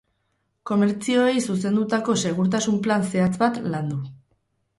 [0.69, 4.01] Komertzioei zuzendutako segurtasun plan zehatz bat landu.